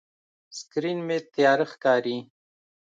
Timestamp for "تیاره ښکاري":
1.33-2.17